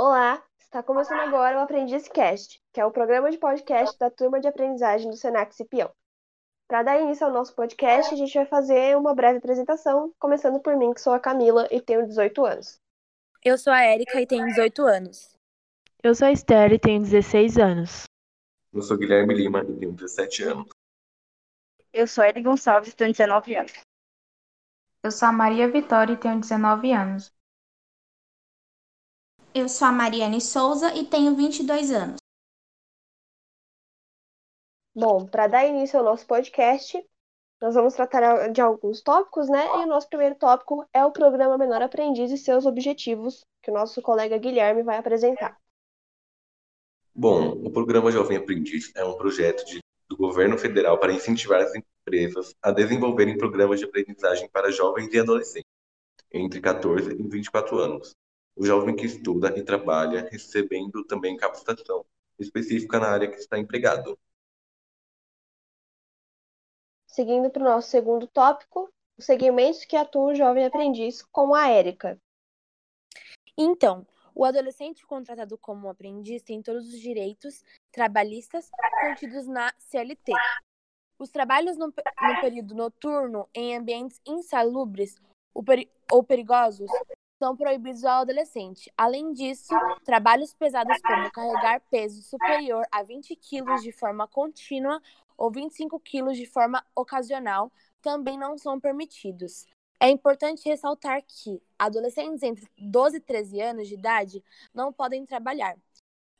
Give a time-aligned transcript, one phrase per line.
[0.00, 4.38] Olá, está começando agora o Aprendiz Cast, que é o programa de podcast da turma
[4.38, 5.92] de aprendizagem do Senac Cipião.
[6.68, 10.76] Para dar início ao nosso podcast, a gente vai fazer uma breve apresentação, começando por
[10.76, 12.80] mim, que sou a Camila e tenho 18 anos.
[13.44, 15.34] Eu sou a Érica e tenho 18 anos.
[16.00, 18.04] Eu sou a Esther e tenho 16 anos.
[18.72, 20.68] Eu sou Guilherme Lima e tenho 17 anos.
[21.92, 23.72] Eu sou Eri Gonçalves e tenho 19 anos.
[25.02, 27.36] Eu sou a Maria Vitória e tenho 19 anos.
[29.54, 32.16] Eu sou a Mariane Souza e tenho 22 anos.
[34.94, 37.02] Bom, para dar início ao nosso podcast,
[37.60, 39.64] nós vamos tratar de alguns tópicos, né?
[39.64, 43.74] E o nosso primeiro tópico é o programa Menor Aprendiz e seus objetivos, que o
[43.74, 45.56] nosso colega Guilherme vai apresentar.
[47.14, 51.72] Bom, o programa Jovem Aprendiz é um projeto de, do governo federal para incentivar as
[51.74, 55.70] empresas a desenvolverem programas de aprendizagem para jovens e adolescentes
[56.32, 58.14] entre 14 e 24 anos.
[58.58, 62.04] O jovem que estuda e trabalha recebendo também capacitação
[62.36, 64.18] específica na área que está empregado.
[67.06, 71.68] Seguindo para o nosso segundo tópico, os segmentos que atuam o jovem aprendiz, com a
[71.68, 72.20] Érica.
[73.56, 80.32] Então, o adolescente contratado como aprendiz tem todos os direitos trabalhistas contidos na CLT.
[81.16, 85.14] Os trabalhos no, no período noturno em ambientes insalubres
[86.10, 86.90] ou perigosos
[87.38, 88.92] são proibidos ao adolescente.
[88.96, 89.72] Além disso,
[90.04, 95.00] trabalhos pesados como carregar peso superior a 20 quilos de forma contínua
[95.36, 97.72] ou 25 quilos de forma ocasional
[98.02, 99.66] também não são permitidos.
[100.00, 105.76] É importante ressaltar que adolescentes entre 12 e 13 anos de idade não podem trabalhar.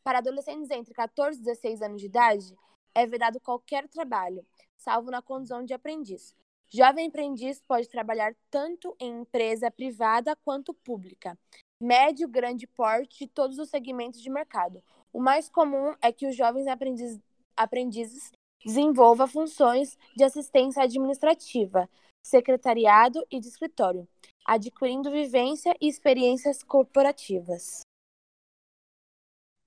[0.02, 2.56] Para adolescentes entre 14 e 16 anos de idade,
[2.94, 4.44] é vedado qualquer trabalho,
[4.76, 6.34] salvo na condição de aprendiz.
[6.70, 11.38] Jovem aprendiz pode trabalhar tanto em empresa privada quanto pública,
[11.80, 14.82] médio, grande porte de todos os segmentos de mercado.
[15.10, 17.18] O mais comum é que os jovens aprendiz,
[17.56, 18.30] aprendizes
[18.62, 21.88] desenvolvam funções de assistência administrativa,
[22.22, 24.06] secretariado e de escritório,
[24.44, 27.80] adquirindo vivência e experiências corporativas.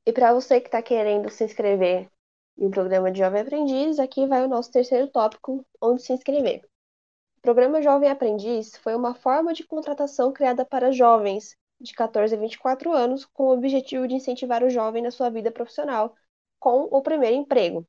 [0.06, 2.09] E para você que está querendo se inscrever
[2.59, 6.70] em um programa de Jovem Aprendiz, aqui vai o nosso terceiro tópico, onde se inscrever.
[7.41, 12.91] Programa Jovem Aprendiz foi uma forma de contratação criada para jovens de 14 a 24
[12.91, 16.16] anos, com o objetivo de incentivar o jovem na sua vida profissional
[16.59, 17.85] com o primeiro emprego,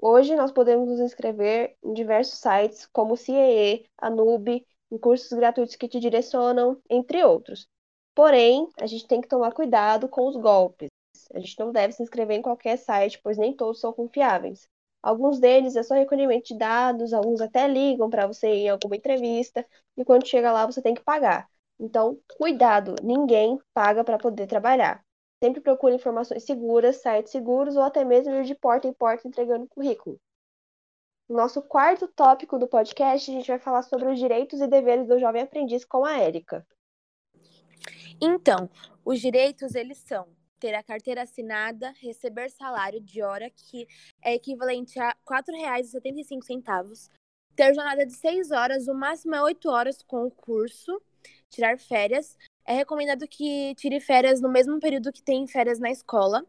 [0.00, 5.32] Hoje nós podemos nos inscrever em diversos sites como o CIEE, a NUB, em cursos
[5.36, 7.68] gratuitos que te direcionam, entre outros.
[8.14, 10.88] Porém, a gente tem que tomar cuidado com os golpes.
[11.34, 14.68] A gente não deve se inscrever em qualquer site, pois nem todos são confiáveis.
[15.02, 19.64] Alguns deles é só recolhimento de dados, alguns até ligam para você em alguma entrevista,
[19.96, 21.48] e quando chega lá você tem que pagar.
[21.78, 25.04] Então, cuidado, ninguém paga para poder trabalhar.
[25.42, 29.68] Sempre procure informações seguras, sites seguros ou até mesmo ir de porta em porta entregando
[29.68, 30.20] currículo.
[31.28, 35.06] No nosso quarto tópico do podcast, a gente vai falar sobre os direitos e deveres
[35.06, 36.66] do jovem aprendiz com a Érica.
[38.20, 38.68] Então,
[39.04, 40.26] os direitos eles são
[40.58, 43.86] ter a carteira assinada, receber salário de hora, que
[44.22, 47.10] é equivalente a R$ 4,75,
[47.54, 51.00] ter jornada de 6 horas, o máximo é 8 horas com o curso,
[51.50, 56.44] tirar férias, é recomendado que tire férias no mesmo período que tem férias na escola,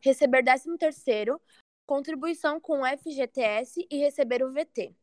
[0.00, 1.40] receber 13º,
[1.86, 4.94] contribuição com o FGTS e receber o VT.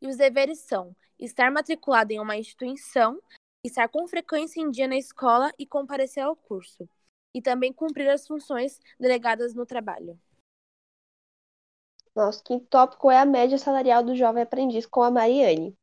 [0.00, 3.20] E os deveres são estar matriculado em uma instituição,
[3.64, 6.88] estar com frequência em dia na escola e comparecer ao curso,
[7.34, 10.18] e também cumprir as funções delegadas no trabalho.
[12.14, 15.74] Nosso quinto tópico é a média salarial do jovem aprendiz com a Mariane.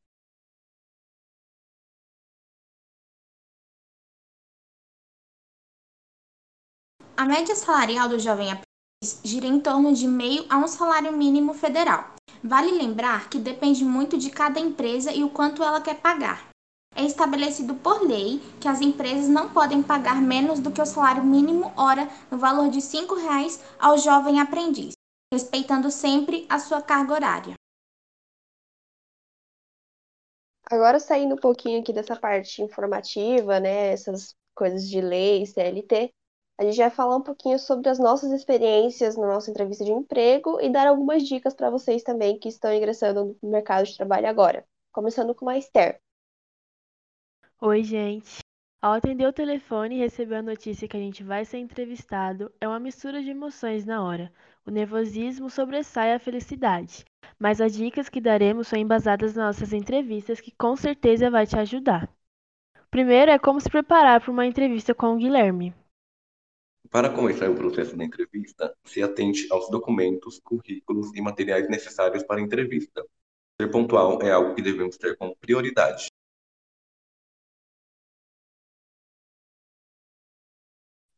[7.17, 11.53] A média salarial do jovem aprendiz gira em torno de meio a um salário mínimo
[11.53, 12.13] federal.
[12.43, 16.48] Vale lembrar que depende muito de cada empresa e o quanto ela quer pagar.
[16.95, 21.23] É estabelecido por lei que as empresas não podem pagar menos do que o salário
[21.23, 24.93] mínimo hora no valor de R$ 5,00 ao jovem aprendiz,
[25.31, 27.53] respeitando sempre a sua carga horária.
[30.71, 36.13] Agora saindo um pouquinho aqui dessa parte informativa, né, essas coisas de lei, CLT,
[36.59, 40.59] a gente vai falar um pouquinho sobre as nossas experiências na nossa entrevista de emprego
[40.59, 44.67] e dar algumas dicas para vocês também que estão ingressando no mercado de trabalho agora.
[44.91, 46.01] Começando com a Esther.
[47.61, 48.39] Oi, gente.
[48.81, 52.65] Ao atender o telefone e receber a notícia que a gente vai ser entrevistado, é
[52.65, 54.31] uma mistura de emoções na hora.
[54.65, 57.03] O nervosismo sobressai a felicidade.
[57.37, 61.57] Mas as dicas que daremos são embasadas nas nossas entrevistas, que com certeza vai te
[61.57, 62.09] ajudar.
[62.89, 65.75] Primeiro é como se preparar para uma entrevista com o Guilherme.
[66.89, 72.39] Para começar o processo da entrevista, se atente aos documentos, currículos e materiais necessários para
[72.39, 73.05] a entrevista.
[73.59, 76.07] Ser pontual é algo que devemos ter como prioridade.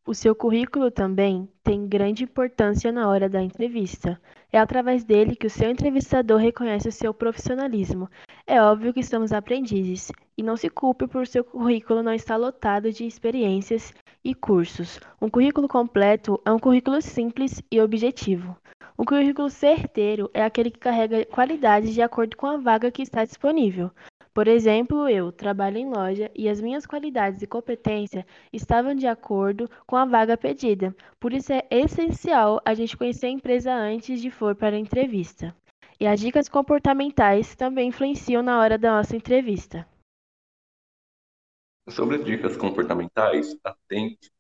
[0.04, 4.20] O seu currículo também tem grande importância na hora da entrevista.
[4.52, 8.10] É através dele que o seu entrevistador reconhece o seu profissionalismo.
[8.48, 12.92] É óbvio que estamos aprendizes, e não se culpe por seu currículo não estar lotado
[12.92, 13.94] de experiências
[14.24, 15.00] e cursos.
[15.22, 18.58] Um currículo completo é um currículo simples e objetivo.
[18.98, 23.24] Um currículo certeiro é aquele que carrega qualidades de acordo com a vaga que está
[23.24, 23.92] disponível.
[24.34, 29.70] Por exemplo, eu trabalho em loja e as minhas qualidades e competência estavam de acordo
[29.86, 30.96] com a vaga pedida.
[31.20, 35.54] Por isso é essencial a gente conhecer a empresa antes de for para a entrevista.
[36.00, 39.86] E as dicas comportamentais também influenciam na hora da nossa entrevista.
[41.90, 43.58] Sobre as dicas comportamentais,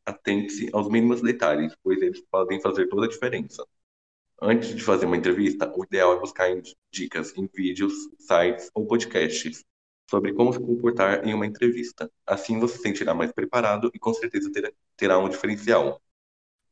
[0.05, 3.67] atente-se aos mínimos detalhes, pois eles podem fazer toda a diferença.
[4.41, 6.49] Antes de fazer uma entrevista, o ideal é buscar
[6.91, 9.65] dicas em vídeos, sites ou podcasts
[10.11, 12.11] sobre como se comportar em uma entrevista.
[12.27, 14.51] Assim você se sentirá mais preparado e com certeza
[14.97, 16.01] terá, um diferencial.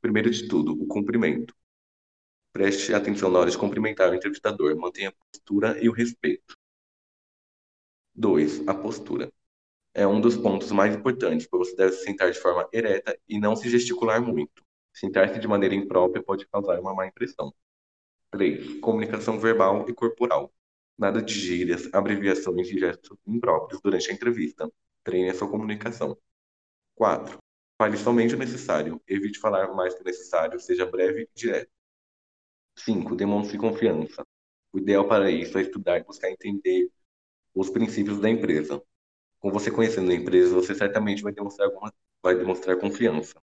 [0.02, 1.56] Primeiro de tudo, o cumprimento.
[2.52, 6.58] Preste atenção na hora de cumprimentar o entrevistador, mantenha a postura e o respeito.
[8.14, 8.68] 2.
[8.68, 9.32] A postura.
[9.94, 13.40] É um dos pontos mais importantes, pois você deve se sentar de forma ereta e
[13.40, 14.62] não se gesticular muito.
[14.94, 17.54] Sentar-se de maneira imprópria pode causar uma má impressão.
[18.32, 18.82] 3.
[18.82, 20.52] Comunicação verbal e corporal.
[21.00, 24.69] Nada de gírias, abreviações e gestos impróprios durante a entrevista.
[25.04, 26.18] Treine a sua comunicação.
[26.96, 27.38] 4.
[27.78, 29.01] Fale somente o necessário.
[29.07, 30.60] Evite falar mais que necessário.
[30.60, 31.72] Seja breve e direto.
[32.75, 33.16] 5.
[33.16, 34.25] Demonstre confiança.
[34.74, 36.90] O ideal para isso é estudar e buscar entender
[37.56, 38.84] os princípios da empresa.
[39.40, 43.42] Com você conhecendo a empresa, você certamente vai demonstrar, alguma, vai demonstrar confiança.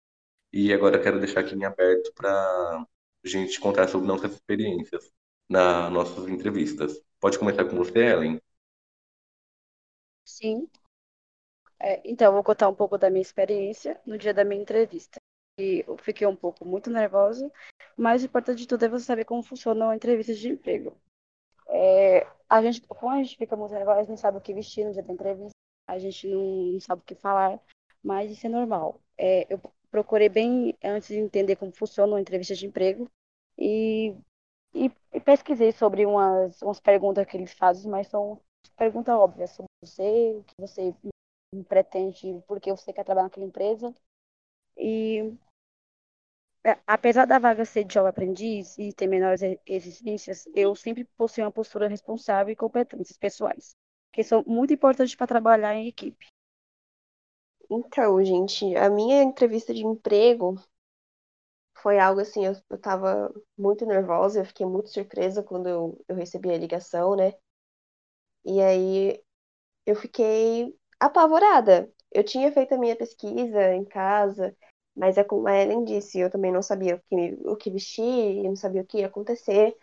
[0.53, 2.85] E agora quero deixar aqui em aberto para
[3.23, 5.11] gente contar sobre nossas experiências
[5.49, 7.01] nas nossas entrevistas.
[7.19, 8.39] Pode começar com você, Ellen?
[10.23, 10.69] Sim.
[11.79, 15.19] É, então, vou contar um pouco da minha experiência no dia da minha entrevista.
[15.57, 17.51] E eu fiquei um pouco muito nervosa,
[17.97, 20.95] mas o importante de tudo é você saber como funciona uma entrevista de emprego.
[21.67, 24.53] É, a gente, quando a gente fica muito nervosa, a gente não sabe o que
[24.53, 25.51] vestir no dia da entrevista,
[25.87, 26.43] a gente não,
[26.73, 27.59] não sabe o que falar,
[28.03, 29.01] mas isso é normal.
[29.17, 29.59] É, eu
[29.91, 33.09] procurei bem antes de entender como funciona uma entrevista de emprego
[33.57, 34.15] e
[34.73, 38.39] e, e pesquisei sobre umas, umas perguntas que eles fazem, mas são
[38.77, 40.95] perguntas óbvias sobre você, o que você
[41.67, 43.93] pretende, porque você quer trabalhar naquela empresa.
[44.77, 45.33] E
[46.65, 51.43] é, apesar da vaga ser de jovem aprendiz e ter menores exigências, eu sempre possuo
[51.43, 53.75] uma postura responsável e competências pessoais,
[54.11, 56.27] que são muito importantes para trabalhar em equipe.
[57.69, 60.55] Então, gente, a minha entrevista de emprego
[61.81, 66.15] foi algo assim, eu, eu tava muito nervosa, eu fiquei muito surpresa quando eu, eu
[66.15, 67.33] recebi a ligação, né?
[68.45, 69.21] E aí
[69.85, 71.91] eu fiquei apavorada.
[72.11, 74.55] Eu tinha feito a minha pesquisa em casa,
[74.95, 78.43] mas é como a Ellen disse, eu também não sabia o que, o que vestir,
[78.43, 79.77] não sabia o que ia acontecer.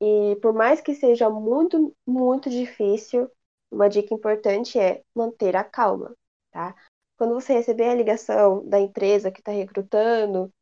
[0.00, 3.30] E por mais que seja muito, muito difícil,
[3.70, 6.14] uma dica importante é manter a calma,
[6.52, 6.74] tá?
[7.16, 10.52] Quando você receber a ligação da empresa que está recrutando,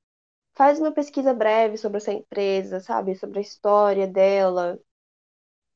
[0.61, 3.15] faz uma pesquisa breve sobre essa empresa, sabe?
[3.17, 4.79] Sobre a história dela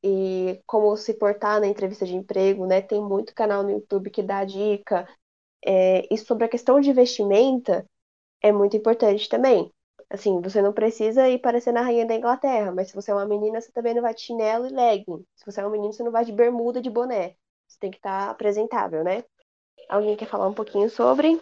[0.02, 2.82] e como se portar na entrevista de emprego, né?
[2.82, 5.08] Tem muito canal no YouTube que dá dica.
[5.64, 7.88] É, e sobre a questão de vestimenta,
[8.42, 9.72] é muito importante também.
[10.10, 13.26] Assim, você não precisa ir parecendo a rainha da Inglaterra, mas se você é uma
[13.26, 15.24] menina, você também não vai de chinelo e legging.
[15.34, 17.36] Se você é um menino, você não vai de bermuda de boné.
[17.66, 19.24] Você tem que estar apresentável, né?
[19.88, 21.40] Alguém quer falar um pouquinho sobre?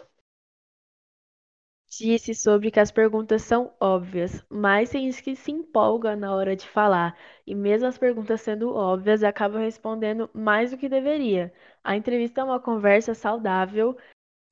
[1.97, 6.55] Disse sobre que as perguntas são óbvias, mas tem gente que se empolga na hora
[6.55, 11.53] de falar, e mesmo as perguntas sendo óbvias, acaba respondendo mais do que deveria.
[11.83, 13.97] A entrevista é uma conversa saudável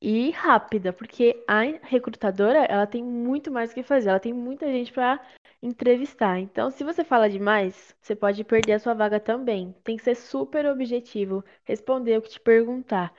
[0.01, 4.67] e rápida, porque a recrutadora, ela tem muito mais o que fazer, ela tem muita
[4.67, 5.19] gente para
[5.61, 6.39] entrevistar.
[6.39, 9.75] Então, se você fala demais, você pode perder a sua vaga também.
[9.83, 13.13] Tem que ser super objetivo, responder o que te perguntar.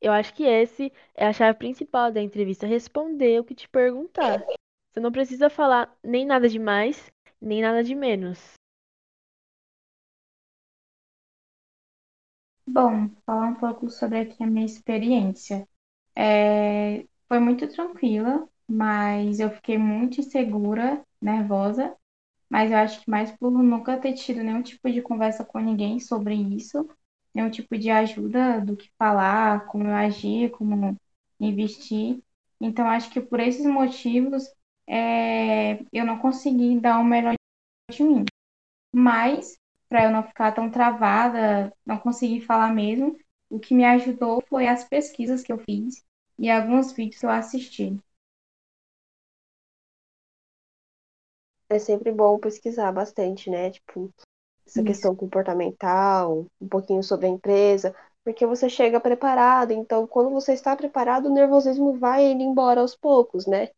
[0.00, 4.46] Eu acho que esse é a chave principal da entrevista, responder o que te perguntar.
[4.92, 7.10] Você não precisa falar nem nada de mais,
[7.40, 8.54] nem nada de menos.
[12.66, 15.68] Bom, falar um pouco sobre aqui a minha experiência.
[16.16, 21.96] É, foi muito tranquila, mas eu fiquei muito insegura, nervosa.
[22.50, 26.00] Mas eu acho que mais por nunca ter tido nenhum tipo de conversa com ninguém
[26.00, 26.88] sobre isso
[27.34, 30.96] nenhum tipo de ajuda do que falar, como eu agir, como
[31.40, 32.22] investir.
[32.60, 34.44] Então, acho que por esses motivos,
[34.86, 37.34] é, eu não consegui dar o melhor
[37.90, 38.24] de mim.
[38.94, 43.16] Mas, para eu não ficar tão travada, não conseguir falar mesmo,
[43.50, 46.04] o que me ajudou foi as pesquisas que eu fiz
[46.38, 47.96] e alguns vídeos que eu assisti.
[51.68, 53.70] É sempre bom pesquisar bastante, né?
[53.70, 54.10] Tipo,
[54.66, 54.84] essa Isso.
[54.84, 57.94] questão comportamental, um pouquinho sobre a empresa,
[58.24, 62.96] porque você chega preparado, então quando você está preparado, o nervosismo vai indo embora aos
[62.96, 63.68] poucos, né?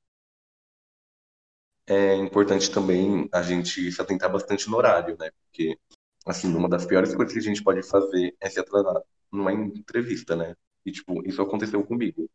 [1.86, 5.30] É importante também a gente se atentar bastante no horário, né?
[5.44, 5.78] Porque,
[6.26, 9.00] assim, uma das piores coisas que a gente pode fazer é se atrasar
[9.32, 10.56] numa entrevista, né?
[10.84, 12.28] E, tipo, isso aconteceu comigo.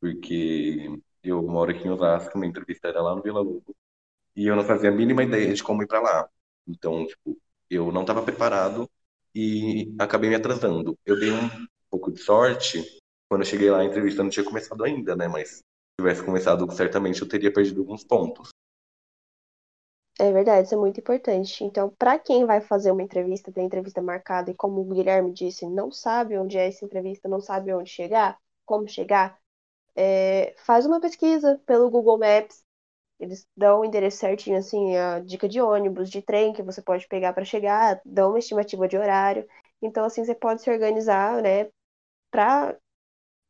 [0.00, 0.88] Porque
[1.22, 3.74] eu moro aqui em Osasco, minha entrevista era lá no Vila Lobos,
[4.36, 6.28] e eu não fazia a mínima ideia de como ir pra lá.
[6.68, 7.38] Então, tipo,
[7.70, 8.88] eu não estava preparado
[9.34, 10.96] e acabei me atrasando.
[11.04, 11.48] Eu dei um
[11.90, 12.98] pouco de sorte.
[13.28, 15.28] Quando eu cheguei lá, a entrevista não tinha começado ainda, né?
[15.28, 15.62] Mas se
[16.00, 18.50] tivesse começado, certamente eu teria perdido alguns pontos.
[20.18, 21.64] É verdade, isso é muito importante.
[21.64, 25.66] Então, para quem vai fazer uma entrevista, tem entrevista marcada, e como o Guilherme disse,
[25.66, 29.36] não sabe onde é essa entrevista, não sabe onde chegar, como chegar,
[29.96, 32.63] é, faz uma pesquisa pelo Google Maps.
[33.20, 37.06] Eles dão o endereço certinho, assim, a dica de ônibus, de trem que você pode
[37.08, 39.46] pegar para chegar, dão uma estimativa de horário.
[39.82, 41.68] Então, assim, você pode se organizar, né,
[42.30, 42.76] para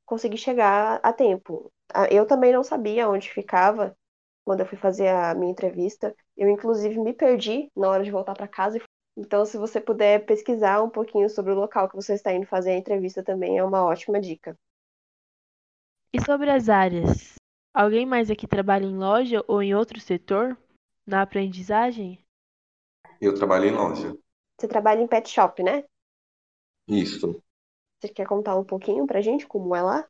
[0.07, 1.73] conseguir chegar a tempo.
[1.93, 3.97] Ah, Eu também não sabia onde ficava
[4.45, 6.15] quando eu fui fazer a minha entrevista.
[6.37, 8.81] Eu, inclusive, me perdi na hora de voltar para casa.
[9.17, 12.73] Então, se você puder pesquisar um pouquinho sobre o local que você está indo fazer
[12.73, 14.57] a entrevista também, é uma ótima dica.
[16.15, 17.35] E sobre as áreas?
[17.75, 20.57] Alguém mais aqui trabalha em loja ou em outro setor?
[21.07, 22.25] Na aprendizagem?
[23.21, 24.17] Eu trabalhei em loja.
[24.59, 25.85] Você trabalha em pet shop, né?
[26.89, 27.43] Isso.
[28.01, 30.09] Você quer contar um pouquinho pra gente como é lá?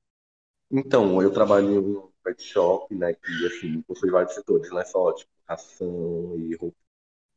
[0.70, 3.14] Então, eu trabalho em pet shop, né?
[3.14, 6.76] Que, assim, possui vários setores, não é só, tipo, ração e roupa.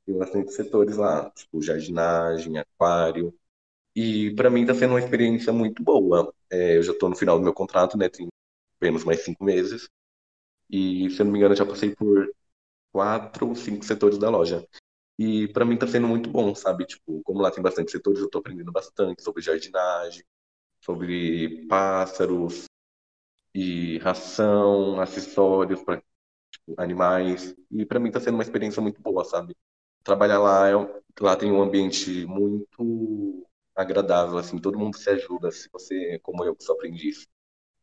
[0.05, 3.34] Tem bastante setores lá, tipo, jardinagem, aquário.
[3.96, 6.34] E para mim tá sendo uma experiência muito boa.
[6.51, 8.10] É, eu já tô no final do meu contrato, né?
[8.10, 8.27] Tem
[8.77, 9.89] apenas mais cinco meses.
[10.69, 12.29] E, se eu não me engano, eu já passei por
[12.91, 14.67] quatro ou cinco setores da loja.
[15.19, 16.86] E para mim tá sendo muito bom, sabe?
[16.86, 20.24] Tipo, como lá tem bastante setores, eu tô aprendendo bastante sobre jardinagem,
[20.81, 22.65] sobre pássaros
[23.53, 26.01] e ração, acessórios para
[26.77, 27.55] animais.
[27.71, 29.55] E para mim tá sendo uma experiência muito boa, sabe?
[30.03, 35.51] Trabalhar lá, é, um- lá tem um ambiente muito agradável, assim, todo mundo se ajuda,
[35.51, 37.27] se você, como eu, que sou aprendiz.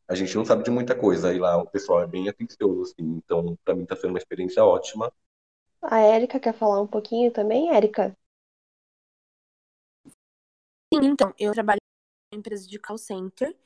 [0.06, 3.22] A gente não sabe de muita coisa, e lá o pessoal é bem atencioso, assim,
[3.24, 5.12] então para mim tá sendo uma experiência ótima.
[5.82, 8.16] A Érica quer falar um pouquinho também, Érica?
[10.92, 11.78] Sim, então, eu trabalho
[12.32, 13.56] em uma empresa de call center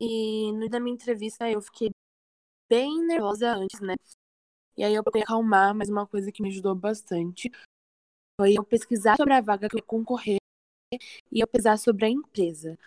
[0.00, 1.90] e no dia da minha entrevista eu fiquei
[2.68, 3.94] bem nervosa antes, né?
[4.76, 7.50] E aí eu procurei acalmar, mas uma coisa que me ajudou bastante
[8.38, 10.38] foi eu pesquisar sobre a vaga que eu ia concorrer
[11.32, 12.78] e eu pesquisar sobre a empresa.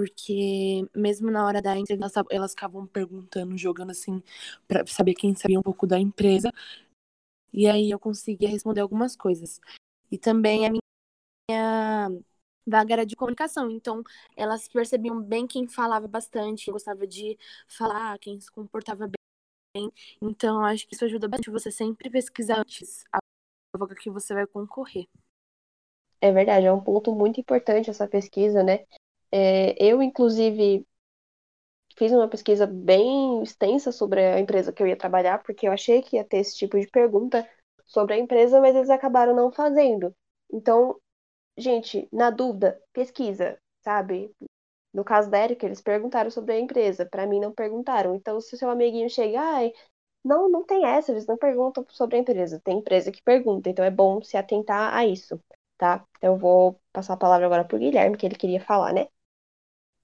[0.00, 4.22] Porque mesmo na hora da entrevista, elas- ficavam perguntando, jogando assim,
[4.66, 6.50] pra saber quem sabia um pouco da empresa.
[7.52, 9.60] E aí eu conseguia responder algumas coisas.
[10.10, 10.70] E também a
[11.50, 12.10] minha
[12.66, 14.02] vaga era de comunicação, então
[14.36, 17.38] elas percebiam bem quem falava bastante, quem gostava de
[17.68, 19.08] falar, quem se comportava
[19.74, 19.92] bem.
[20.22, 23.20] Então acho que isso ajuda bastante você sempre pesquisar antes a
[23.78, 25.08] vaga que você vai concorrer.
[26.22, 28.86] É verdade, é um ponto muito importante essa pesquisa, né?
[29.32, 30.86] É, eu, inclusive,
[31.96, 36.02] fiz uma pesquisa bem extensa sobre a empresa que eu ia trabalhar, porque eu achei
[36.02, 37.48] que ia ter esse tipo de pergunta
[37.86, 40.14] sobre a empresa, mas eles acabaram não fazendo.
[40.52, 40.98] Então,
[41.58, 44.34] gente, na dúvida, pesquisa, sabe?
[44.94, 48.14] No caso da Erika, eles perguntaram sobre a empresa, para mim não perguntaram.
[48.16, 49.72] Então, se o seu amiguinho chega, ai,
[50.24, 52.60] não, não tem essa, eles não perguntam sobre a empresa.
[52.64, 55.40] Tem empresa que pergunta, então é bom se atentar a isso,
[55.78, 56.04] tá?
[56.18, 59.08] Então, eu vou passar a palavra agora pro Guilherme, que ele queria falar, né?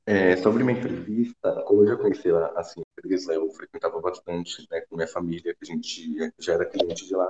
[0.08, 4.80] É, sobre minha entrevista, como eu já conhecia assim, a empresa, eu frequentava bastante, né,
[4.82, 7.28] com minha família, que a gente já era cliente de lá.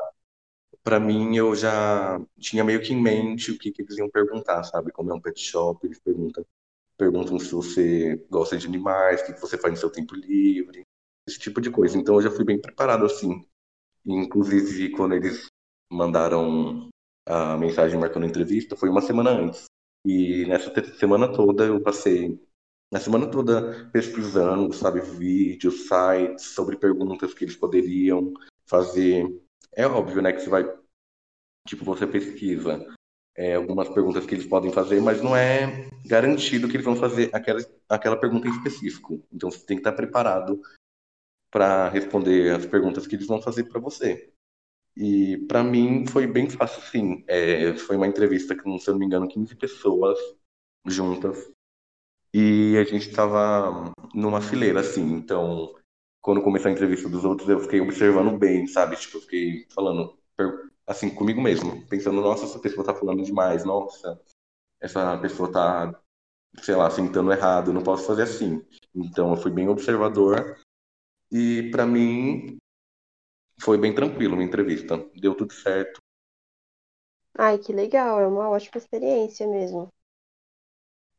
[0.85, 4.63] Para mim, eu já tinha meio que em mente o que, que eles iam perguntar,
[4.65, 4.93] sabe?
[4.93, 6.45] Como é um pet shop, eles perguntam,
[6.99, 10.83] perguntam se você gosta de animais, o que você faz no seu tempo livre,
[11.29, 11.99] esse tipo de coisa.
[11.99, 13.45] Então, eu já fui bem preparado assim.
[14.07, 15.49] Inclusive, quando eles
[15.91, 16.89] mandaram
[17.27, 19.65] a mensagem marcando a entrevista, foi uma semana antes.
[20.07, 22.39] E nessa semana toda eu passei
[22.93, 28.33] na semana toda pesquisando, sabe, vídeos, sites sobre perguntas que eles poderiam
[28.67, 29.27] fazer.
[29.73, 30.65] É óbvio, né, que você vai,
[31.67, 32.87] tipo, você pesquisa
[33.37, 37.29] é, algumas perguntas que eles podem fazer, mas não é garantido que eles vão fazer
[37.35, 39.23] aquela, aquela pergunta em específico.
[39.31, 40.61] Então você tem que estar preparado
[41.51, 44.33] para responder as perguntas que eles vão fazer para você.
[44.97, 47.23] E para mim foi bem fácil, sim.
[47.29, 50.19] É, foi uma entrevista com, se eu não me engano, 15 pessoas
[50.87, 51.53] juntas.
[52.39, 55.01] E a gente estava numa fileira, assim.
[55.15, 55.75] Então,
[56.21, 58.95] quando começou a entrevista dos outros, eu fiquei observando bem, sabe?
[58.97, 60.19] Tipo, eu fiquei falando,
[60.87, 61.87] assim, comigo mesmo.
[61.89, 63.65] Pensando, nossa, essa pessoa tá falando demais.
[63.65, 64.21] Nossa,
[64.79, 65.99] essa pessoa tá,
[66.61, 67.73] sei lá, sentando errado.
[67.73, 68.63] Não posso fazer assim.
[68.95, 70.61] Então, eu fui bem observador.
[71.33, 72.59] E para mim,
[73.59, 74.99] foi bem tranquilo uma entrevista.
[75.19, 76.03] Deu tudo certo.
[77.33, 79.89] Ai, que legal, é uma ótima experiência mesmo.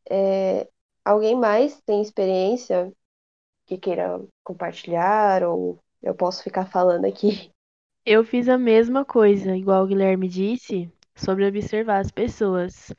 [0.10, 0.70] É,
[1.08, 2.92] alguém mais tem experiência
[3.66, 7.50] que queira compartilhar ou eu posso ficar falando aqui?
[8.06, 12.94] Eu fiz a mesma coisa, igual o Guilherme disse, sobre observar as pessoas.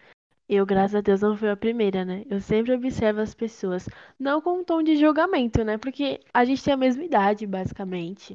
[0.49, 2.25] Eu, graças a Deus, não fui a primeira, né?
[2.31, 3.87] Eu sempre observo as pessoas,
[4.19, 5.77] não com um tom de julgamento, né?
[5.77, 8.33] Porque a gente tem a mesma idade, basicamente.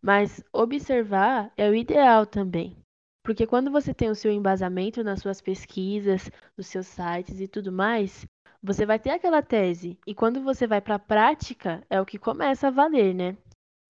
[0.00, 2.76] Mas observar é o ideal também.
[3.22, 7.72] Porque quando você tem o seu embasamento nas suas pesquisas, nos seus sites e tudo
[7.72, 8.26] mais,
[8.66, 9.96] você vai ter aquela tese.
[10.04, 13.36] E quando você vai para a prática, é o que começa a valer, né?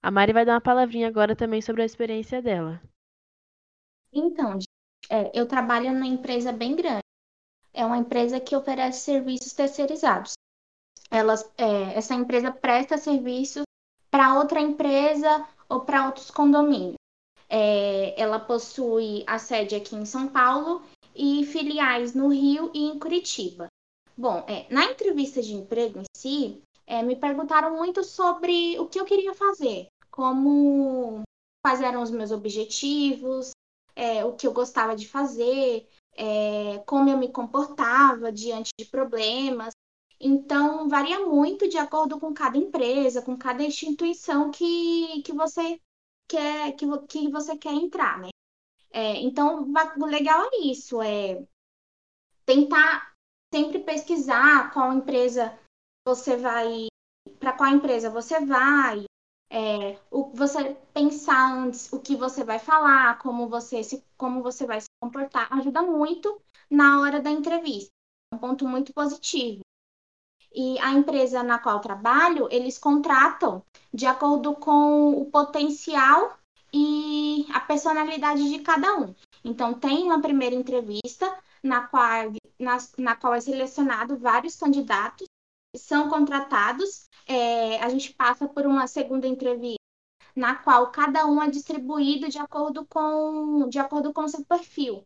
[0.02, 2.80] A Mari vai dar uma palavrinha agora também sobre a experiência dela.
[4.12, 4.58] Então,
[5.08, 7.00] é, eu trabalho numa empresa bem grande.
[7.72, 10.34] É uma empresa que oferece serviços terceirizados.
[11.10, 13.64] Elas, é, essa empresa presta serviços
[14.10, 16.96] para outra empresa ou para outros condomínios.
[17.48, 20.82] É, ela possui a sede aqui em São Paulo
[21.14, 23.68] e filiais no Rio e em Curitiba.
[24.16, 28.98] Bom, é, na entrevista de emprego em si, é, me perguntaram muito sobre o que
[28.98, 31.22] eu queria fazer, como
[31.62, 33.50] quais eram os meus objetivos,
[33.94, 39.74] é, o que eu gostava de fazer, é, como eu me comportava diante de problemas.
[40.18, 45.78] Então, varia muito de acordo com cada empresa, com cada instituição que, que você
[46.26, 48.28] quer que, que você quer entrar, né?
[48.90, 51.44] É, então, o legal é isso, é
[52.46, 53.15] tentar
[53.52, 55.56] sempre pesquisar qual empresa
[56.06, 56.86] você vai,
[57.38, 59.04] para qual empresa você vai,
[59.50, 64.66] é, o, você pensar antes o que você vai falar, como você se, como você
[64.66, 67.90] vai se comportar, ajuda muito na hora da entrevista.
[68.32, 69.60] É um ponto muito positivo.
[70.52, 76.38] E a empresa na qual trabalho, eles contratam de acordo com o potencial
[76.72, 79.14] e a personalidade de cada um.
[79.44, 85.26] Então, tem uma primeira entrevista na qual, na, na qual é selecionado vários candidatos,
[85.76, 87.08] são contratados.
[87.26, 89.76] É, a gente passa por uma segunda entrevista
[90.34, 95.04] na qual cada um é distribuído de acordo com de acordo com o seu perfil.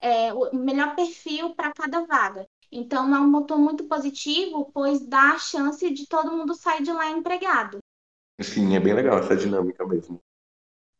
[0.00, 2.44] É, o melhor perfil para cada vaga.
[2.72, 6.90] Então, é um motor muito positivo, pois dá a chance de todo mundo sair de
[6.90, 7.78] lá empregado.
[8.40, 10.18] Sim, é bem legal essa dinâmica mesmo.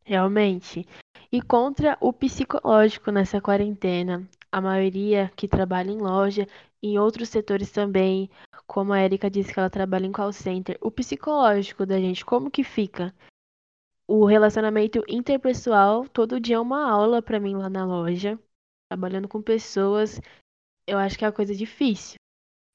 [0.04, 0.86] Realmente.
[1.32, 4.28] E contra o psicológico nessa quarentena.
[4.52, 6.46] A maioria que trabalha em loja,
[6.82, 8.28] em outros setores também,
[8.66, 12.50] como a Erika disse que ela trabalha em call center, o psicológico da gente, como
[12.50, 13.14] que fica?
[14.06, 18.38] O relacionamento interpessoal, todo dia é uma aula para mim lá na loja,
[18.90, 20.20] trabalhando com pessoas,
[20.86, 22.16] eu acho que é uma coisa difícil.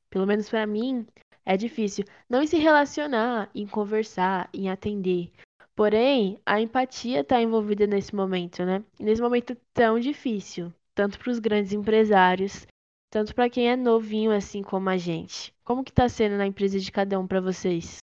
[0.10, 1.06] Pelo menos para mim,
[1.46, 2.06] é difícil.
[2.30, 5.32] Não em se relacionar, em conversar, em atender.
[5.76, 8.84] Porém, a empatia está envolvida nesse momento, né?
[9.00, 12.66] nesse momento tão difícil, tanto para os grandes empresários,
[13.12, 15.54] tanto para quem é novinho assim como a gente.
[15.64, 18.00] Como que está sendo na empresa de cada um para vocês?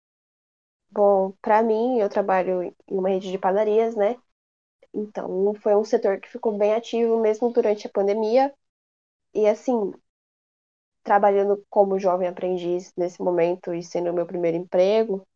[0.90, 4.16] Bom, para mim, eu trabalho em uma rede de padarias, né?
[4.92, 8.54] Então, foi um setor que ficou bem ativo mesmo durante a pandemia.
[9.34, 9.92] E assim,
[11.02, 15.26] trabalhando como jovem aprendiz nesse momento e sendo o meu primeiro emprego,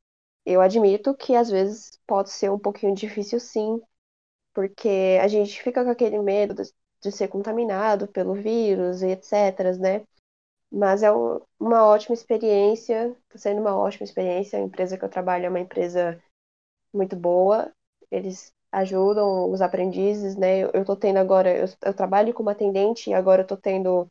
[0.44, 3.80] eu admito que às vezes pode ser um pouquinho difícil sim,
[4.54, 6.54] porque a gente fica com aquele medo
[7.02, 10.04] de, ser contaminado pelo vírus e etc, né?
[10.70, 14.58] Mas é um, uma ótima experiência, está sendo uma ótima experiência.
[14.58, 16.20] A empresa que eu trabalho é uma empresa
[16.92, 17.72] muito boa.
[18.10, 20.60] Eles ajudam os aprendizes, né?
[20.60, 24.06] Eu, estou tendo agora, eu, eu, trabalho como atendente e agora eu estou tendo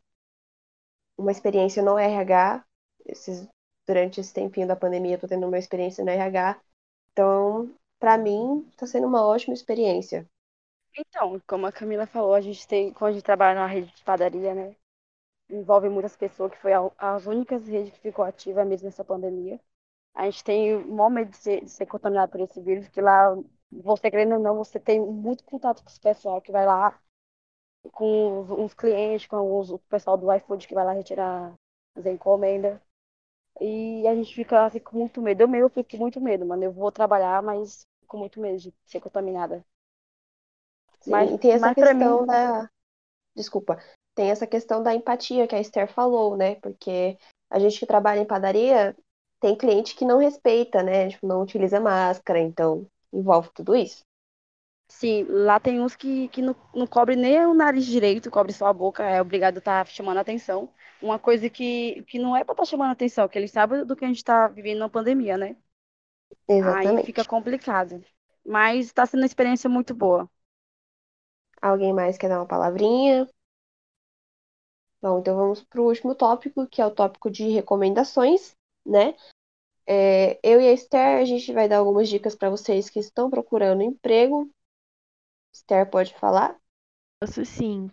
[1.18, 2.64] uma experiência no RH.
[3.04, 3.48] Esses,
[3.86, 6.60] durante esse tempinho da pandemia, eu tô tendo uma experiência no RH.
[7.12, 10.26] Então, para mim, está sendo uma ótima experiência.
[10.98, 14.02] Então, como a Camila falou, a gente tem, quando a gente trabalha na rede de
[14.04, 14.74] padaria, né?
[15.50, 19.60] Envolve muitas pessoas, que foi a, as únicas redes que ficou ativa mesmo nessa pandemia.
[20.14, 23.36] A gente tem um momento de ser, de ser contaminado por esse vírus, que lá,
[23.72, 26.98] você querendo ou não, você tem muito contato com esse pessoal que vai lá,
[27.92, 31.54] com os, os clientes, com os, o pessoal do iFood que vai lá retirar
[31.96, 32.80] as encomendas.
[33.60, 35.42] E a gente fica, fica com muito medo.
[35.42, 36.64] Eu mesmo fico com muito medo, mano.
[36.64, 39.64] Eu vou trabalhar, mas com muito medo de ser contaminada.
[41.06, 42.70] Mas- e tem essa questão mim- da.
[43.34, 43.78] Desculpa.
[44.14, 46.54] Tem essa questão da empatia que a Esther falou, né?
[46.56, 47.18] Porque
[47.50, 48.96] a gente que trabalha em padaria
[49.40, 51.08] tem cliente que não respeita, né?
[51.08, 54.00] Tipo, não utiliza máscara, então envolve tudo isso.
[54.88, 58.66] Sim, lá tem uns que, que não, não cobre nem o nariz direito, cobre só
[58.66, 60.70] a boca, é obrigado a estar chamando a atenção.
[61.02, 63.96] Uma coisa que, que não é para estar chamando a atenção, que eles sabem do
[63.96, 65.56] que a gente está vivendo na pandemia, né?
[66.48, 67.06] Aí Exatamente.
[67.06, 68.02] fica complicado.
[68.44, 70.30] Mas está sendo uma experiência muito boa.
[71.60, 73.28] Alguém mais quer dar uma palavrinha?
[75.00, 78.52] Bom, então vamos para o último tópico, que é o tópico de recomendações,
[78.84, 79.14] né?
[79.86, 83.30] É, eu e a Esther, a gente vai dar algumas dicas para vocês que estão
[83.30, 84.50] procurando emprego.
[85.52, 86.58] Esther, pode falar?
[87.20, 87.90] Posso sim.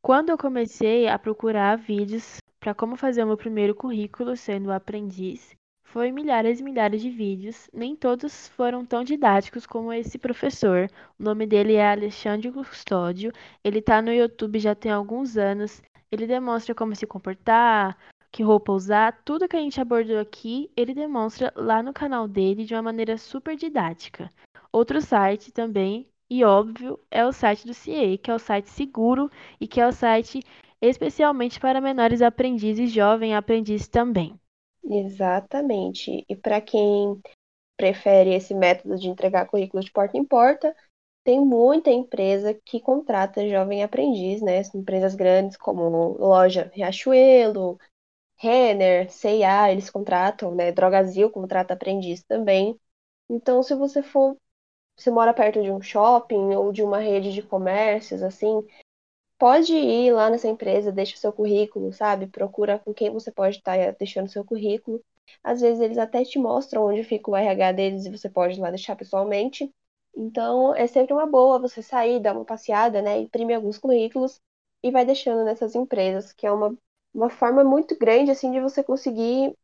[0.00, 5.54] Quando eu comecei a procurar vídeos para como fazer o meu primeiro currículo sendo aprendiz,
[5.94, 7.70] foi milhares e milhares de vídeos.
[7.72, 10.90] Nem todos foram tão didáticos como esse professor.
[11.16, 13.30] O nome dele é Alexandre Custódio.
[13.62, 15.80] Ele está no YouTube já tem alguns anos.
[16.10, 17.96] Ele demonstra como se comportar,
[18.32, 22.64] que roupa usar, tudo que a gente abordou aqui, ele demonstra lá no canal dele
[22.64, 24.32] de uma maneira super didática.
[24.72, 29.30] Outro site também, e óbvio, é o site do CIE, que é o site seguro
[29.60, 30.40] e que é o site
[30.82, 34.36] especialmente para menores aprendizes, jovem aprendiz também.
[34.94, 36.24] Exatamente.
[36.28, 37.20] E para quem
[37.76, 40.74] prefere esse método de entregar currículo de porta em porta,
[41.24, 44.62] tem muita empresa que contrata jovem aprendiz, né?
[44.74, 47.78] Empresas grandes como loja Riachuelo,
[48.38, 50.72] Renner, C&A, eles contratam, né?
[50.72, 52.78] Drogazil contrata aprendiz também.
[53.30, 54.36] Então, se você for,
[54.96, 58.62] você mora perto de um shopping ou de uma rede de comércios, assim,
[59.38, 62.26] pode ir lá nessa empresa, deixa o seu currículo, sabe?
[62.26, 65.02] Procura com quem você pode estar deixando seu currículo.
[65.42, 68.60] Às vezes eles até te mostram onde fica o RH deles e você pode ir
[68.60, 69.70] lá deixar pessoalmente.
[70.16, 73.18] Então, é sempre uma boa você sair, dar uma passeada, né?
[73.18, 74.40] Imprimir alguns currículos
[74.82, 76.76] e vai deixando nessas empresas, que é uma,
[77.12, 79.54] uma forma muito grande, assim, de você conseguir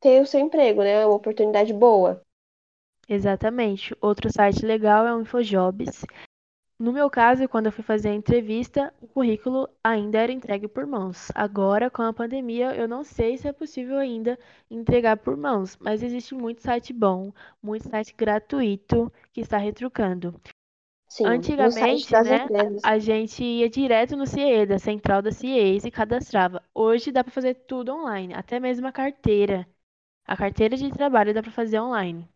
[0.00, 1.06] ter o seu emprego, né?
[1.06, 2.22] Uma oportunidade boa.
[3.08, 3.96] Exatamente.
[4.00, 6.04] Outro site legal é o InfoJobs.
[6.78, 10.86] No meu caso, quando eu fui fazer a entrevista, o currículo ainda era entregue por
[10.86, 11.30] mãos.
[11.34, 14.38] Agora, com a pandemia, eu não sei se é possível ainda
[14.70, 20.40] entregar por mãos, mas existe muito site bom, muito site gratuito que está retrucando.
[21.08, 22.82] Sim, Antigamente, né, empresas.
[22.82, 26.62] a gente ia direto no CIE, da central da CIEs e cadastrava.
[26.74, 29.66] Hoje dá para fazer tudo online, até mesmo a carteira.
[30.26, 32.28] A carteira de trabalho dá para fazer online.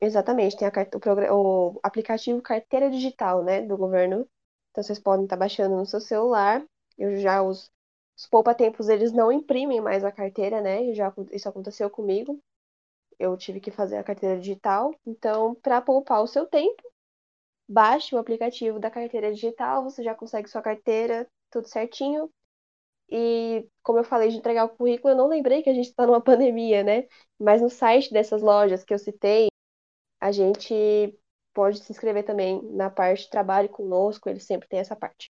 [0.00, 4.28] Exatamente, tem a o, o aplicativo Carteira Digital, né, do governo.
[4.70, 6.64] Então vocês podem estar baixando no seu celular.
[6.98, 7.70] Eu já os,
[8.16, 10.92] os poupa-tempos eles não imprimem mais a carteira, né?
[10.94, 12.38] Já isso aconteceu comigo.
[13.18, 14.94] Eu tive que fazer a carteira digital.
[15.06, 16.82] Então, para poupar o seu tempo,
[17.68, 22.30] baixe o aplicativo da carteira digital, você já consegue sua carteira, tudo certinho.
[23.10, 26.06] E como eu falei de entregar o currículo, eu não lembrei que a gente está
[26.06, 27.08] numa pandemia, né?
[27.38, 29.48] Mas no site dessas lojas que eu citei,
[30.20, 31.18] a gente
[31.54, 35.30] pode se inscrever também na parte de trabalho conosco, eles sempre têm essa parte.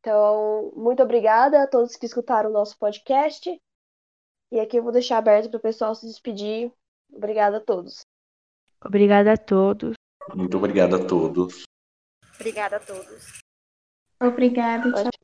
[0.00, 3.60] Então, muito obrigada a todos que escutaram o nosso podcast.
[4.52, 6.72] E aqui eu vou deixar aberto para o pessoal se despedir.
[7.12, 8.02] Obrigada a todos.
[8.84, 9.94] Obrigada a todos.
[10.34, 11.64] Muito obrigado a todos.
[12.34, 13.40] Obrigada a todos.
[14.20, 15.15] Obrigada, tchau.